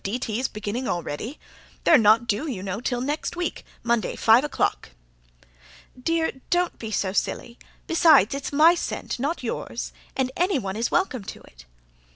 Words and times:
T.'s 0.03 0.47
beginning 0.47 0.87
already? 0.87 1.37
They're 1.83 1.99
not 1.99 2.25
due, 2.25 2.49
you 2.49 2.63
know, 2.63 2.81
till 2.81 3.01
next 3.01 3.35
week, 3.35 3.63
Monday, 3.83 4.15
five 4.15 4.43
o'clock." 4.43 4.89
"Dear, 6.01 6.31
DON'T 6.49 6.79
be 6.79 6.89
so 6.89 7.13
silly. 7.13 7.59
Besides 7.85 8.33
it's 8.33 8.51
my 8.51 8.73
scent, 8.73 9.19
not 9.19 9.43
yours. 9.43 9.93
And 10.15 10.31
anyone 10.35 10.75
is 10.75 10.89
welcome 10.89 11.23
to 11.25 11.41
it." 11.41 11.65